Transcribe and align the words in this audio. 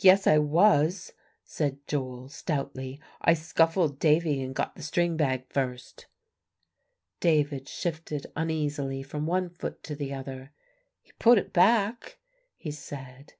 "Yes, 0.00 0.26
I 0.26 0.36
was," 0.36 1.14
said 1.42 1.78
Joel 1.88 2.28
stoutly. 2.28 3.00
"I 3.22 3.32
scuffled 3.32 3.98
Davie, 3.98 4.42
and 4.42 4.54
got 4.54 4.76
the 4.76 4.82
string 4.82 5.16
bag 5.16 5.46
first." 5.48 6.04
David 7.18 7.66
shifted 7.66 8.26
uneasily 8.36 9.02
from 9.02 9.24
one 9.26 9.48
foot 9.48 9.82
to 9.84 9.96
the 9.96 10.12
other. 10.12 10.52
"He 11.00 11.12
put 11.12 11.38
it 11.38 11.54
back," 11.54 12.18
he 12.58 12.70
said. 12.70 13.32